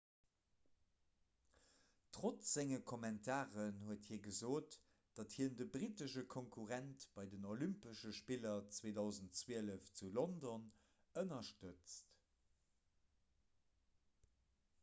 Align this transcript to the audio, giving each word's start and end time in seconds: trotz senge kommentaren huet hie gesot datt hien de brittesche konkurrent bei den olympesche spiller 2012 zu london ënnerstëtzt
trotz 2.17 2.45
senge 2.53 2.77
kommentaren 2.91 3.81
huet 3.89 4.07
hie 4.11 4.17
gesot 4.27 4.77
datt 5.19 5.35
hien 5.41 5.59
de 5.59 5.67
brittesche 5.75 6.23
konkurrent 6.35 7.05
bei 7.19 7.25
den 7.35 7.45
olympesche 7.51 8.15
spiller 8.21 8.57
2012 8.79 9.93
zu 10.01 10.11
london 10.19 10.67
ënnerstëtzt 11.25 12.11